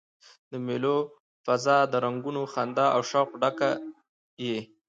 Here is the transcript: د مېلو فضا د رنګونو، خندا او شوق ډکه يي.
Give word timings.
د 0.51 0.53
مېلو 0.65 0.97
فضا 1.45 1.77
د 1.91 1.93
رنګونو، 2.05 2.41
خندا 2.53 2.87
او 2.95 3.01
شوق 3.11 3.29
ډکه 3.41 3.69
يي. 4.45 4.59